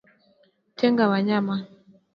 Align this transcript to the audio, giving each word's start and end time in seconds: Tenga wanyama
Tenga 0.79 1.07
wanyama 1.11 1.55